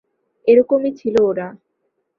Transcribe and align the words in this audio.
এরকমই 0.47 0.91
ছিল 0.91 1.15
ওরা। 1.21 1.47